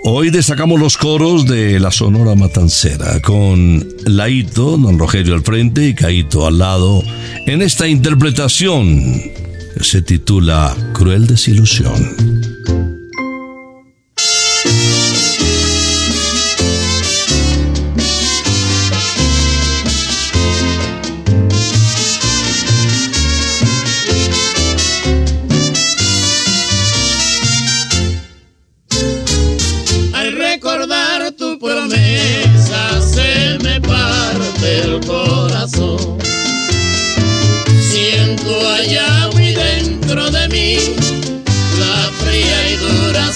Hoy 0.05 0.29
destacamos 0.29 0.79
los 0.79 0.95
coros 0.97 1.45
de 1.45 1.77
la 1.79 1.91
Sonora 1.91 2.35
Matancera 2.35 3.21
con 3.21 3.85
Laito, 4.05 4.77
Don 4.77 4.97
Rogelio 4.97 5.33
al 5.33 5.43
frente 5.43 5.89
y 5.89 5.93
Caito 5.93 6.47
al 6.47 6.57
lado 6.57 7.03
en 7.45 7.61
esta 7.61 7.85
interpretación 7.87 9.21
se 9.81 10.01
titula 10.01 10.75
Cruel 10.93 11.27
Desilusión. 11.27 12.38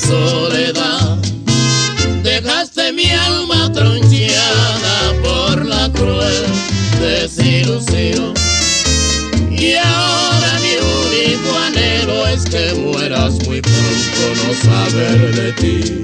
Soledad. 0.07 1.17
Dejaste 2.23 2.93
mi 2.93 3.09
alma 3.09 3.71
troncheada 3.71 5.13
por 5.23 5.65
la 5.65 5.89
cruel 5.91 6.45
desilusión. 6.99 8.33
Y 9.51 9.75
ahora 9.75 10.59
mi 10.61 10.73
único 11.05 11.57
anhelo 11.67 12.27
es 12.27 12.43
que 12.45 12.73
mueras 12.75 13.33
muy 13.45 13.61
pronto, 13.61 14.21
no 14.41 14.53
saber 14.71 15.35
de 15.35 15.53
ti. 15.53 16.03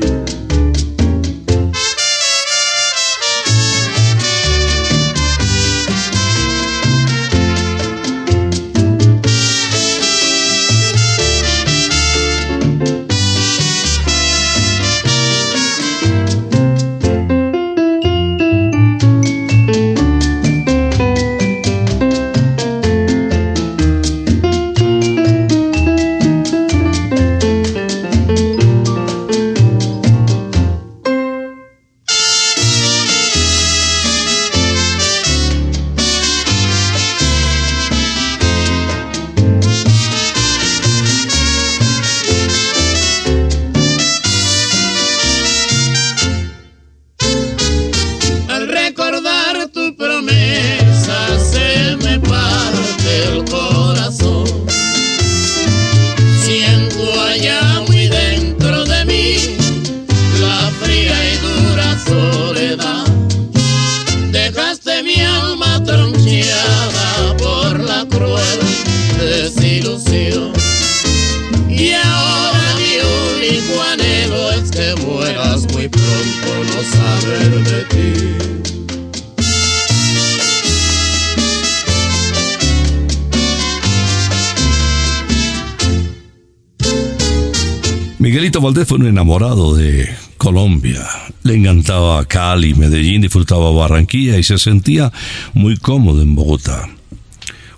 De 89.29 90.09
Colombia. 90.39 91.05
Le 91.43 91.53
encantaba 91.53 92.25
Cali, 92.25 92.73
Medellín, 92.73 93.21
disfrutaba 93.21 93.71
Barranquilla 93.71 94.39
y 94.39 94.43
se 94.43 94.57
sentía 94.57 95.13
muy 95.53 95.77
cómodo 95.77 96.23
en 96.23 96.33
Bogotá. 96.33 96.89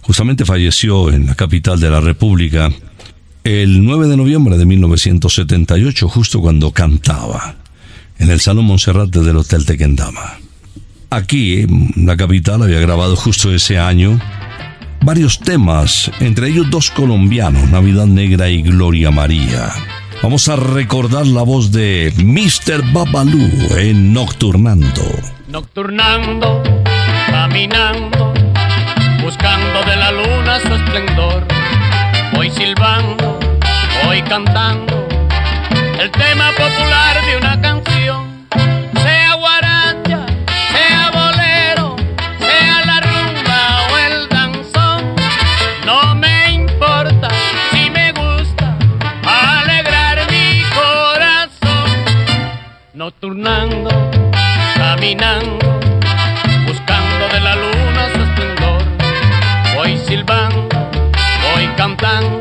Justamente 0.02 0.46
falleció 0.46 1.12
en 1.12 1.26
la 1.26 1.36
capital 1.36 1.78
de 1.82 1.90
la 1.90 2.00
República 2.00 2.72
el 3.44 3.84
9 3.84 4.08
de 4.08 4.18
noviembre 4.18 4.58
de 4.58 4.66
1978, 4.66 6.08
justo 6.08 6.40
cuando 6.40 6.72
cantaba 6.72 7.58
en 8.18 8.30
el 8.30 8.40
Salón 8.40 8.66
Monserrate 8.66 9.20
del 9.20 9.36
Hotel 9.36 9.66
Tequendama. 9.66 10.38
Aquí, 11.10 11.60
en 11.60 12.06
la 12.06 12.16
capital, 12.16 12.64
había 12.64 12.80
grabado 12.80 13.18
justo 13.18 13.54
ese 13.54 13.78
año 13.78 14.18
varios 15.04 15.40
temas, 15.40 16.10
entre 16.22 16.48
ellos 16.48 16.70
dos 16.70 16.92
colombianos, 16.92 17.70
Navidad 17.70 18.06
Negra 18.06 18.50
y 18.50 18.62
Gloria 18.62 19.12
María. 19.12 19.74
Vamos 20.24 20.48
a 20.50 20.56
recordar 20.56 21.26
la 21.26 21.42
voz 21.42 21.72
de 21.72 22.14
Mr. 22.16 22.84
Babalú 22.94 23.50
en 23.76 24.14
Nocturnando. 24.14 25.02
Nocturnando, 25.48 26.62
caminando, 27.32 28.32
buscando 29.24 29.84
de 29.84 29.96
la 29.96 30.12
luna 30.12 30.60
su 30.60 30.76
esplendor. 30.76 31.44
Voy 32.34 32.52
silbando, 32.52 33.40
voy 34.06 34.22
cantando 34.22 35.08
el 36.00 36.12
tema 36.12 36.52
popular 36.52 37.26
de 37.26 37.38
una 37.38 37.60
canción. 37.60 38.48
Sea 39.02 39.34
guaracha, 39.36 39.81
Nocturnando, 53.12 53.90
caminando, 54.76 55.80
buscando 56.66 57.28
de 57.34 57.40
la 57.42 57.56
luna 57.56 58.10
su 58.14 58.22
esplendor. 58.22 58.84
Voy 59.76 59.98
silbando, 59.98 60.70
voy 61.54 61.68
cantando 61.76 62.41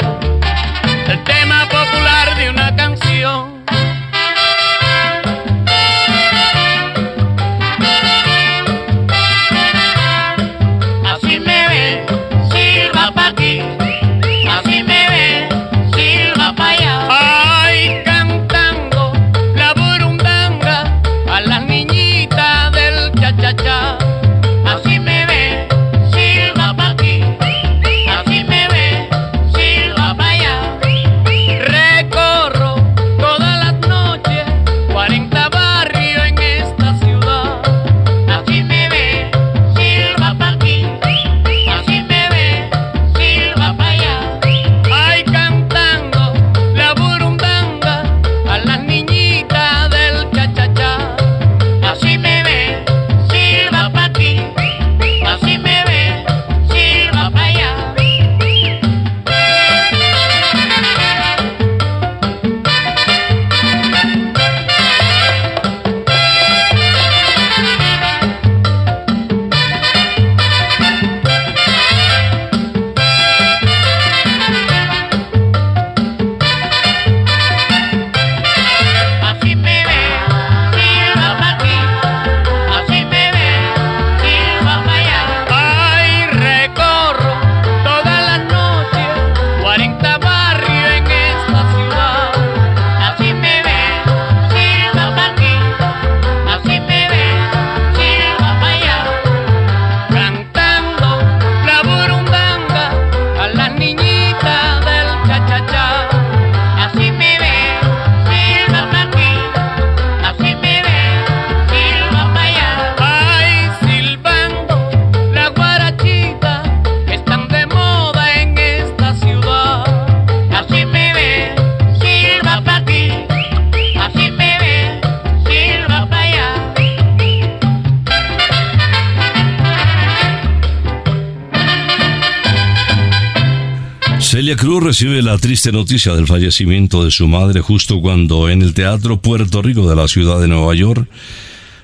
recibe 135.00 135.22
la 135.22 135.38
triste 135.38 135.72
noticia 135.72 136.14
del 136.14 136.26
fallecimiento 136.26 137.02
de 137.02 137.10
su 137.10 137.26
madre 137.26 137.62
justo 137.62 138.02
cuando 138.02 138.50
en 138.50 138.60
el 138.60 138.74
Teatro 138.74 139.18
Puerto 139.18 139.62
Rico 139.62 139.88
de 139.88 139.96
la 139.96 140.06
ciudad 140.08 140.38
de 140.38 140.46
Nueva 140.46 140.74
York 140.74 141.08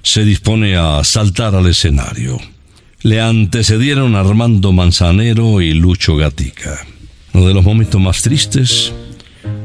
se 0.02 0.22
dispone 0.22 0.76
a 0.76 1.02
saltar 1.02 1.54
al 1.54 1.66
escenario. 1.66 2.38
Le 3.00 3.22
antecedieron 3.22 4.16
Armando 4.16 4.70
Manzanero 4.72 5.62
y 5.62 5.72
Lucho 5.72 6.16
Gatica. 6.16 6.86
Uno 7.32 7.48
de 7.48 7.54
los 7.54 7.64
momentos 7.64 7.98
más 7.98 8.20
tristes 8.20 8.92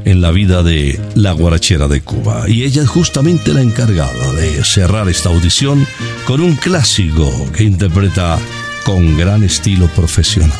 en 0.06 0.22
la 0.22 0.30
vida 0.30 0.62
de 0.62 0.98
la 1.14 1.32
guarachera 1.32 1.88
de 1.88 2.00
Cuba. 2.00 2.48
Y 2.48 2.62
ella 2.62 2.80
es 2.84 2.88
justamente 2.88 3.52
la 3.52 3.60
encargada 3.60 4.32
de 4.32 4.64
cerrar 4.64 5.10
esta 5.10 5.28
audición 5.28 5.86
con 6.24 6.40
un 6.40 6.56
clásico 6.56 7.30
que 7.54 7.64
interpreta 7.64 8.38
con 8.86 9.18
gran 9.18 9.42
estilo 9.42 9.88
profesional. 9.88 10.56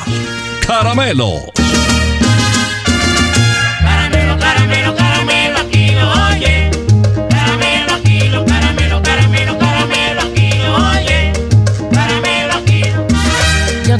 Caramelo. 0.67 1.33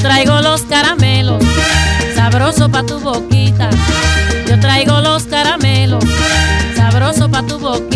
Traigo 0.03 0.41
los 0.41 0.63
caramelos, 0.63 1.41
sabroso 2.13 2.69
pa' 2.69 2.83
tu 2.83 2.99
boquita. 2.99 3.69
Yo 4.47 4.59
traigo 4.59 4.99
los 4.99 5.23
caramelos, 5.23 6.03
sabroso 6.75 7.31
pa' 7.31 7.43
tu 7.43 7.57
boquita. 7.57 7.92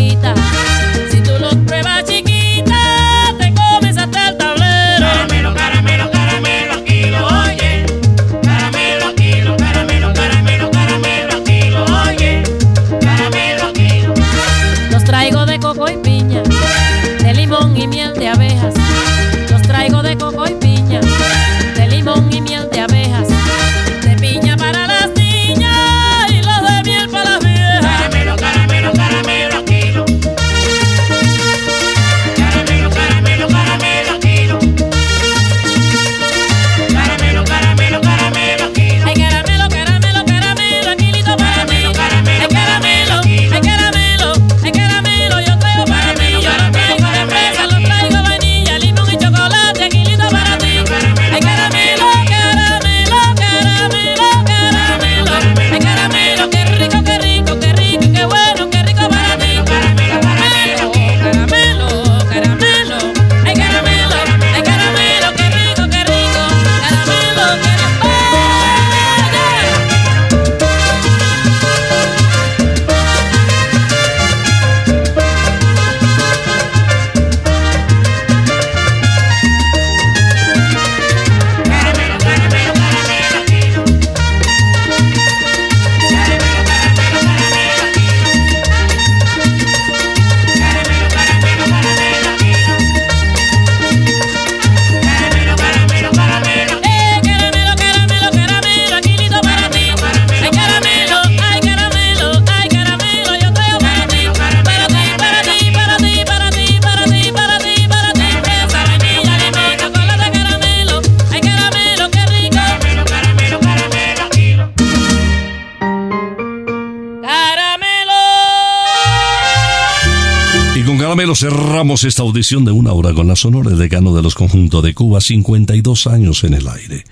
Cerramos 121.37 122.03
esta 122.03 122.23
audición 122.23 122.65
de 122.65 122.71
una 122.71 122.93
hora 122.93 123.13
con 123.13 123.27
la 123.27 123.35
Sonora, 123.35 123.69
el 123.69 123.77
decano 123.77 124.15
de 124.15 124.23
los 124.23 124.33
conjuntos 124.33 124.81
de 124.81 124.95
Cuba, 124.95 125.21
52 125.21 126.07
años 126.07 126.43
en 126.43 126.55
el 126.55 126.67
aire. 126.67 127.03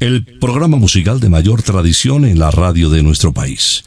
El 0.00 0.22
programa 0.38 0.76
musical 0.76 1.18
de 1.18 1.30
mayor 1.30 1.62
tradición 1.62 2.26
en 2.26 2.38
la 2.38 2.50
radio 2.50 2.90
de 2.90 3.02
nuestro 3.02 3.32
país. 3.32 3.84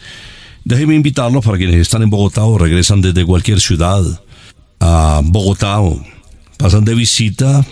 Déjenme 0.63 0.95
invitarlos 0.95 1.45
para 1.45 1.59
quienes 1.59 1.75
están 1.75 2.01
en 2.01 2.09
Bogotá 2.09 2.43
o 2.45 2.57
regresan 2.57 3.01
desde 3.01 3.23
cualquier 3.23 3.59
ciudad 3.59 4.01
a 4.79 5.21
Bogotá 5.23 5.79
o 5.79 6.03
pasan 6.57 6.83
de 6.83 6.95
visita 6.95 7.63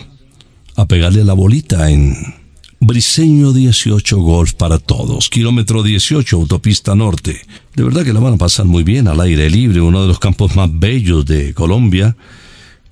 a 0.76 0.86
pegarle 0.86 1.24
la 1.24 1.32
bolita 1.32 1.90
en 1.90 2.35
Briseño 2.78 3.52
18 3.52 4.18
Golf 4.18 4.52
para 4.52 4.78
todos, 4.78 5.30
kilómetro 5.30 5.82
18, 5.82 6.36
autopista 6.36 6.94
norte. 6.94 7.40
De 7.74 7.82
verdad 7.82 8.04
que 8.04 8.12
la 8.12 8.20
van 8.20 8.34
a 8.34 8.38
pasar 8.38 8.66
muy 8.66 8.84
bien 8.84 9.08
al 9.08 9.20
aire 9.20 9.48
libre, 9.48 9.80
uno 9.80 10.02
de 10.02 10.08
los 10.08 10.18
campos 10.18 10.54
más 10.56 10.68
bellos 10.72 11.24
de 11.24 11.54
Colombia. 11.54 12.16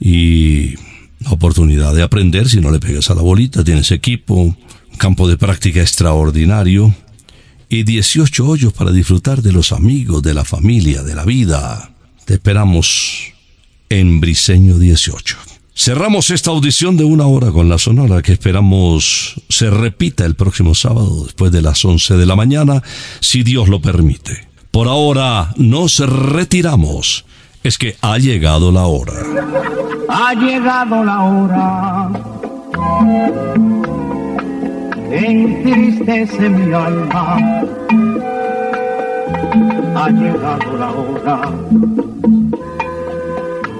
Y 0.00 0.74
oportunidad 1.28 1.94
de 1.94 2.02
aprender 2.02 2.48
si 2.48 2.60
no 2.60 2.70
le 2.70 2.80
pegas 2.80 3.10
a 3.10 3.14
la 3.14 3.22
bolita, 3.22 3.62
tienes 3.62 3.90
equipo, 3.90 4.56
campo 4.96 5.28
de 5.28 5.36
práctica 5.36 5.80
extraordinario 5.80 6.94
y 7.68 7.82
18 7.82 8.46
hoyos 8.46 8.72
para 8.72 8.92
disfrutar 8.92 9.42
de 9.42 9.52
los 9.52 9.72
amigos, 9.72 10.22
de 10.22 10.34
la 10.34 10.44
familia, 10.44 11.02
de 11.02 11.14
la 11.14 11.24
vida. 11.24 11.90
Te 12.24 12.34
esperamos 12.34 13.32
en 13.88 14.20
Briseño 14.20 14.78
18. 14.78 15.53
Cerramos 15.76 16.30
esta 16.30 16.50
audición 16.50 16.96
de 16.96 17.04
una 17.04 17.26
hora 17.26 17.50
con 17.50 17.68
la 17.68 17.78
sonora 17.78 18.22
que 18.22 18.32
esperamos 18.32 19.40
se 19.48 19.70
repita 19.70 20.24
el 20.24 20.36
próximo 20.36 20.74
sábado 20.74 21.24
después 21.24 21.50
de 21.52 21.62
las 21.62 21.84
11 21.84 22.16
de 22.16 22.26
la 22.26 22.36
mañana, 22.36 22.82
si 23.20 23.42
Dios 23.42 23.68
lo 23.68 23.80
permite. 23.80 24.48
Por 24.70 24.88
ahora 24.88 25.52
nos 25.56 25.98
retiramos. 25.98 27.24
Es 27.62 27.78
que 27.78 27.96
ha 28.00 28.18
llegado 28.18 28.70
la 28.70 28.86
hora. 28.86 29.14
Ha 30.08 30.34
llegado 30.34 31.04
la 31.04 31.22
hora 31.22 32.10
entristece 35.10 36.48
mi 36.48 36.72
alma. 36.72 37.36
Ha 39.96 40.10
llegado 40.10 40.76
la 40.76 40.90
hora 40.90 41.52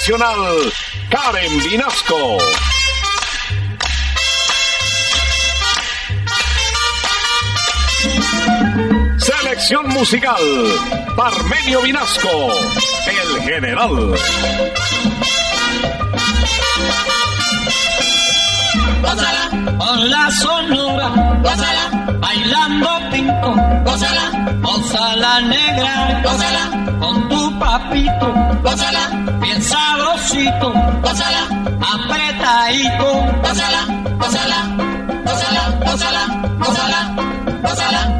Nacional, 0.00 0.72
Karen 1.10 1.58
Vinasco. 1.62 2.38
Selección 9.18 9.88
musical, 9.90 10.40
Parmenio 11.14 11.82
Vinasco, 11.82 12.48
el 13.06 13.42
general. 13.42 14.14
Con 19.76 20.10
la 20.10 20.30
sonora, 20.30 21.40
bailando 22.20 22.88
pinto, 23.10 23.50
gózala, 23.84 24.24
gózala 24.60 25.40
negra, 25.40 26.20
gózala, 26.24 26.62
con 27.00 27.28
tu 27.28 27.58
papito, 27.58 28.28
gózala, 28.62 29.04
bien 29.40 29.62
sabrosito, 29.62 30.72
gózala, 31.02 31.42
apretadito, 31.94 33.08
gózala, 33.42 33.80
gózala, 34.18 34.58
gózala, 35.24 35.62
gózala, 35.86 36.22
gózala, 36.58 37.00
gózala. 37.62 38.19